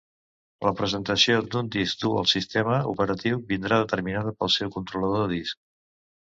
La 0.67 0.71
presentació 0.77 1.35
d'un 1.55 1.69
disc 1.75 2.01
dur 2.05 2.13
al 2.21 2.27
sistema 2.31 2.79
operatiu 2.95 3.39
vindrà 3.53 3.79
determinada 3.85 4.35
pel 4.41 4.53
seu 4.57 4.73
controlador 4.79 5.25
de 5.27 5.31
disc. 5.37 5.63